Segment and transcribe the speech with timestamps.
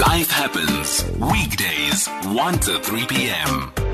[0.00, 3.91] Life happens weekdays 1 to 3 p.m.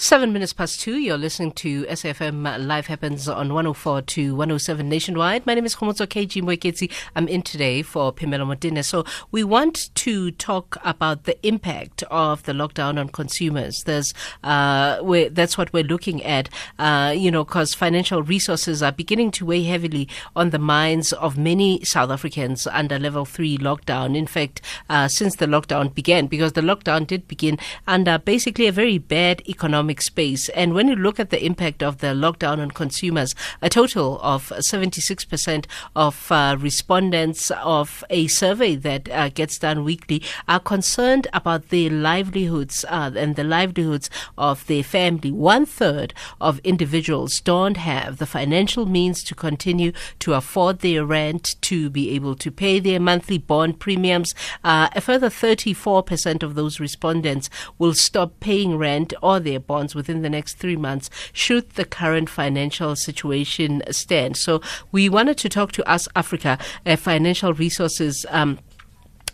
[0.00, 5.44] Seven minutes past two, you're listening to SFM Life Happens on 104 to 107 nationwide.
[5.44, 6.88] My name is Khomotso KG Moeketsi.
[7.16, 8.84] I'm in today for Phemelo Motene.
[8.84, 13.82] So we want to talk about the impact of the lockdown on consumers.
[13.82, 14.14] There's,
[14.44, 19.46] uh, that's what we're looking at, uh, you know, because financial resources are beginning to
[19.46, 24.16] weigh heavily on the minds of many South Africans under level three lockdown.
[24.16, 27.58] In fact, uh, since the lockdown began, because the lockdown did begin
[27.88, 30.48] under basically a very bad economic economic space.
[30.50, 34.50] And when you look at the impact of the lockdown on consumers, a total of
[34.50, 35.66] 76%
[35.96, 41.90] of uh, respondents of a survey that uh, gets done weekly are concerned about their
[41.90, 45.32] livelihoods uh, and the livelihoods of their family.
[45.32, 51.56] One third of individuals don't have the financial means to continue to afford their rent,
[51.62, 54.34] to be able to pay their monthly bond premiums.
[54.62, 59.94] Uh, a further 34% of those respondents will stop paying rent or their bond bonds
[59.94, 64.36] within the next three months should the current financial situation stand.
[64.36, 68.26] So we wanted to talk to Ask Africa, uh, financial resources.
[68.30, 68.58] Um,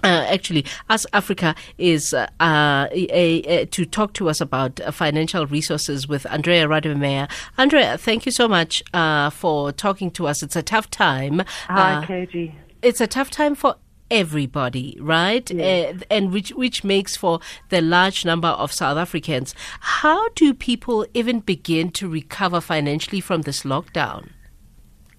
[0.03, 5.47] uh, actually, Ask Africa is uh, a, a, to talk to us about uh, financial
[5.47, 7.27] resources with Andrea Rademeyer.
[7.57, 10.43] Andrea, thank you so much uh, for talking to us.
[10.43, 11.43] It's a tough time.
[11.69, 12.53] Hi, uh, KG.
[12.83, 13.77] It's a tough time for
[14.11, 15.51] everybody, right?
[15.51, 19.55] Uh, and which which makes for the large number of South Africans.
[19.81, 24.31] How do people even begin to recover financially from this lockdown?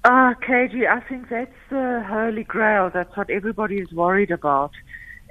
[0.04, 2.92] Ah, uh, KG, I think that's the holy grail.
[2.94, 4.72] That's what everybody is worried about.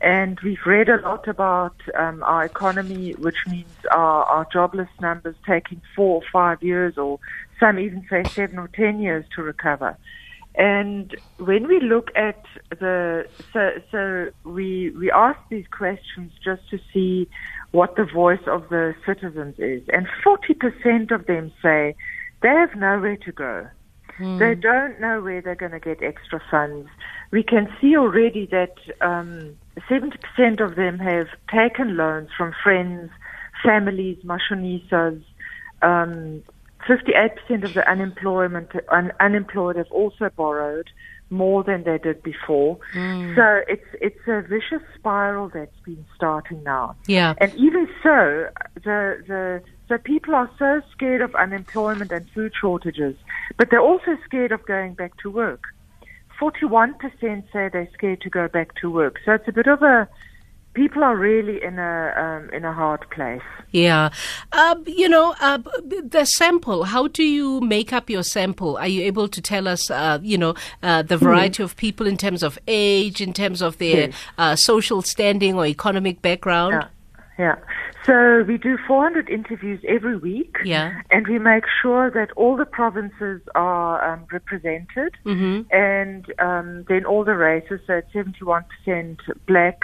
[0.03, 5.37] And we've read a lot about um, our economy, which means our, our jobless numbers
[5.47, 7.21] taking four or five years, or
[7.61, 9.97] some even say seven or ten years to recover.
[10.57, 16.79] And when we look at the, so, so we, we ask these questions just to
[16.93, 17.29] see
[17.73, 19.83] what the voice of the citizens is.
[19.89, 21.97] And 40% of them say
[22.43, 23.67] they have nowhere to go.
[24.19, 24.39] Mm.
[24.39, 26.89] They don't know where they're going to get extra funds.
[27.33, 29.57] We can see already that um,
[29.91, 33.11] 70% of them have taken loans from friends,
[33.65, 35.21] families, mashonisas,
[35.83, 36.43] um,
[36.89, 40.91] 58% of the unemployment un, unemployed have also borrowed
[41.31, 42.79] more than they did before.
[42.95, 43.35] Mm.
[43.35, 46.97] So it's it's a vicious spiral that's been starting now.
[47.07, 47.35] Yeah.
[47.39, 53.17] And even so, the the so people are so scared of unemployment and food shortages,
[53.57, 55.65] but they're also scared of going back to work.
[56.41, 56.99] 41%
[57.53, 59.21] say they're scared to go back to work.
[59.25, 60.09] So it's a bit of a
[60.75, 63.43] people are really in a um, in a hard place.
[63.71, 64.11] Yeah,
[64.53, 65.59] uh, you know uh,
[66.05, 66.85] the sample.
[66.85, 68.77] How do you make up your sample?
[68.77, 71.25] Are you able to tell us, uh, you know, uh, the hmm.
[71.25, 71.67] variety mm.
[71.67, 74.15] of people in terms of age, in terms of their yes.
[74.39, 76.75] Uh, social standing or economic background?
[76.75, 76.89] Yeah.
[77.39, 77.57] Yeah.
[78.07, 80.57] So we do 400 interviews every week.
[80.63, 81.01] Yeah.
[81.11, 85.15] And we make sure that all the provinces are um, represented.
[85.25, 85.63] Mm-hmm.
[85.75, 89.81] And um, then all the races, so it's 71% black,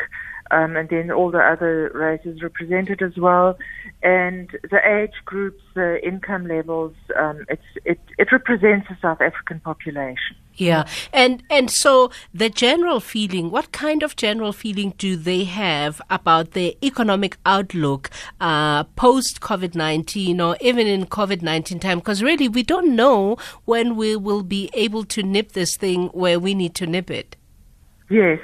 [0.51, 3.59] um, and then all the other races represented as well.
[4.03, 7.45] And the age groups, the income levels, um,
[7.85, 10.37] it, it represents the South African population.
[10.55, 16.03] Yeah, and and so the general feeling, what kind of general feeling do they have
[16.11, 21.99] about the economic outlook uh, post COVID nineteen or even in COVID nineteen time?
[21.99, 26.39] Because really, we don't know when we will be able to nip this thing where
[26.39, 27.37] we need to nip it.
[28.11, 28.41] Yes.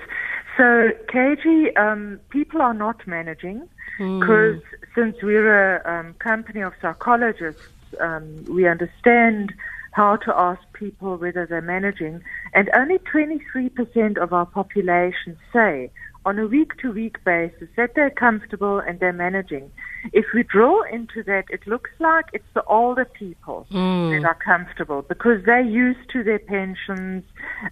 [0.56, 3.68] So, KG, um, people are not managing
[3.98, 4.62] because mm.
[4.94, 7.62] since we're a um, company of psychologists,
[8.00, 9.52] um, we understand
[9.92, 12.22] how to ask people whether they're managing,
[12.54, 15.90] and only 23% of our population say
[16.26, 19.70] on a week to week basis that they're comfortable and they're managing.
[20.12, 24.20] If we draw into that, it looks like it's the older people mm.
[24.20, 27.24] that are comfortable because they're used to their pensions.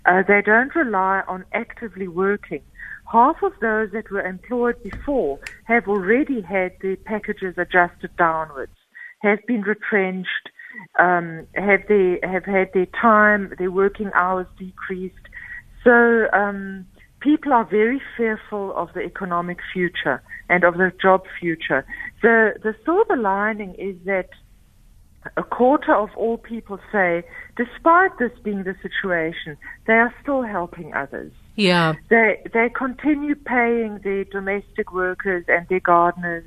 [0.06, 2.62] Uh, they don't rely on actively working
[3.10, 8.72] half of those that were employed before have already had their packages adjusted downwards,
[9.20, 10.50] have been retrenched,
[10.98, 15.14] um, have they have had their time, their working hours decreased.
[15.82, 16.86] So um,
[17.20, 21.84] people are very fearful of the economic future and of the job future.
[22.22, 24.30] The the silver lining is that
[25.36, 27.24] a quarter of all people say,
[27.56, 31.32] despite this being the situation, they are still helping others.
[31.56, 31.94] Yeah.
[32.10, 36.44] They they continue paying their domestic workers and their gardeners.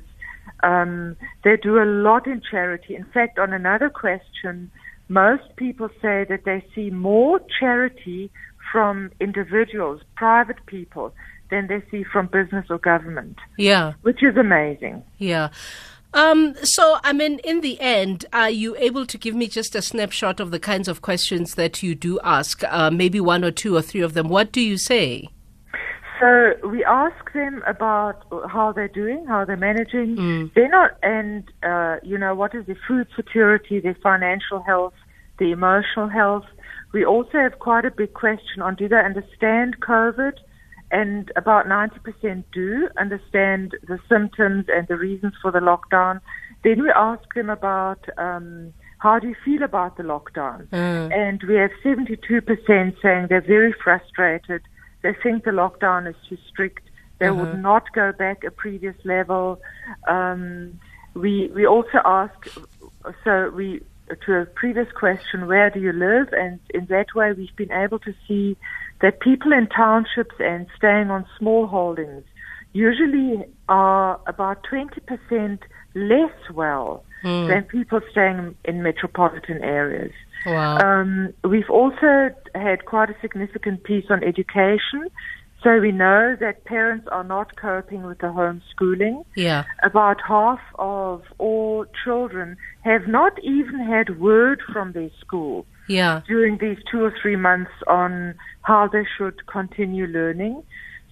[0.62, 2.94] Um, they do a lot in charity.
[2.94, 4.70] In fact, on another question,
[5.08, 8.30] most people say that they see more charity
[8.72, 11.14] from individuals, private people,
[11.50, 13.38] than they see from business or government.
[13.56, 13.94] Yeah.
[14.02, 15.02] Which is amazing.
[15.16, 15.48] Yeah.
[16.14, 19.82] Um, so, I mean, in the end, are you able to give me just a
[19.82, 22.62] snapshot of the kinds of questions that you do ask?
[22.64, 24.28] Uh, maybe one or two or three of them.
[24.28, 25.28] What do you say?
[26.20, 30.16] So we ask them about how they're doing, how they're managing.
[30.16, 30.54] Mm.
[30.54, 34.94] They're not, and uh, you know, what is their food security, their financial health,
[35.38, 36.44] their emotional health.
[36.92, 40.32] We also have quite a big question on do they understand COVID?
[40.90, 46.20] And about 90% do understand the symptoms and the reasons for the lockdown.
[46.64, 50.66] Then we ask them about um, how do you feel about the lockdown?
[50.68, 51.12] Mm.
[51.12, 54.62] And we have 72% saying they're very frustrated
[55.02, 56.82] they think the lockdown is too strict.
[57.18, 57.40] They mm-hmm.
[57.40, 59.60] would not go back a previous level.
[60.08, 60.80] Um,
[61.14, 62.34] we we also ask,
[63.24, 63.82] so we
[64.24, 66.28] to a previous question, where do you live?
[66.32, 68.56] And in that way, we've been able to see
[69.00, 72.24] that people in townships and staying on small holdings
[72.72, 75.58] usually are about 20%
[75.94, 77.48] less well mm.
[77.48, 80.12] than people staying in metropolitan areas.
[80.46, 80.78] Wow.
[80.78, 85.08] Um, we've also had quite a significant piece on education.
[85.62, 89.24] So we know that parents are not coping with the homeschooling.
[89.34, 89.64] Yeah.
[89.82, 95.66] About half of all children have not even had word from their school.
[95.88, 96.22] Yeah.
[96.26, 100.62] During these two or three months on how they should continue learning.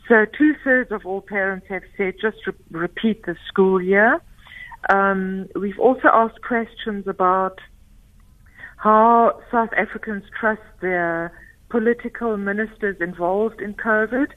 [0.09, 4.21] So two thirds of all parents have said just re- repeat the school year.
[4.89, 7.59] Um, we've also asked questions about
[8.77, 11.33] how South Africans trust their
[11.71, 14.29] political ministers involved in COVID,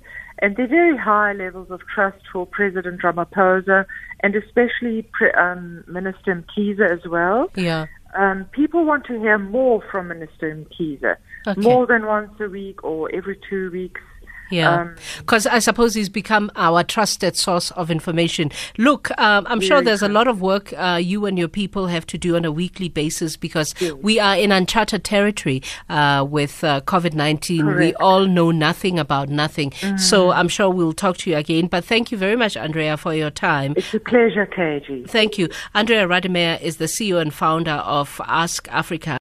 [0.41, 3.86] and there are very high levels of trust for President Ramaphosa
[4.21, 7.50] and especially um, Minister Mkhize as well.
[7.56, 7.86] Yeah.
[8.13, 11.15] Um, people want to hear more from Minister Mkhize,
[11.47, 11.61] okay.
[11.61, 14.01] more than once a week or every two weeks.
[14.50, 18.51] Yeah, because um, I suppose he's become our trusted source of information.
[18.78, 22.06] Look, um, I'm sure there's a lot of work uh, you and your people have
[22.07, 26.81] to do on a weekly basis because we are in uncharted territory uh, with uh,
[26.81, 27.66] COVID 19.
[27.75, 29.72] We all know nothing about nothing.
[29.72, 29.98] Mm-hmm.
[29.98, 31.68] So I'm sure we'll talk to you again.
[31.68, 33.74] But thank you very much, Andrea, for your time.
[33.78, 35.10] It's a pleasure, KG.
[35.10, 35.50] Thank you.
[35.74, 39.19] Andrea Rademeyer is the CEO and founder of Ask Africa.